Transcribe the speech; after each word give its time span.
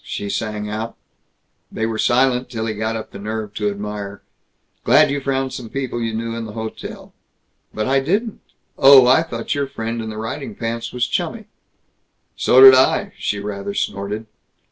she 0.03 0.27
sang 0.31 0.67
out. 0.67 0.97
They 1.71 1.85
were 1.85 1.99
silent 1.99 2.49
till 2.49 2.65
he 2.65 2.73
got 2.73 2.95
up 2.95 3.11
the 3.11 3.19
nerve 3.19 3.53
to 3.53 3.69
admire, 3.69 4.23
"Glad 4.83 5.11
you 5.11 5.21
found 5.21 5.53
some 5.53 5.69
people 5.69 6.01
you 6.01 6.11
knew 6.11 6.35
in 6.35 6.45
the 6.45 6.53
hotel." 6.53 7.13
"But 7.71 7.85
I 7.87 7.99
didn't." 7.99 8.41
"Oh, 8.79 9.05
I 9.05 9.21
thought 9.21 9.53
your 9.53 9.67
friend 9.67 10.01
in 10.01 10.09
the 10.09 10.17
riding 10.17 10.55
pants 10.55 10.91
was 10.91 11.05
chummy." 11.05 11.49
"So 12.35 12.61
did 12.61 12.73
I!" 12.73 13.13
She 13.19 13.37
rather 13.39 13.75
snorted. 13.75 14.25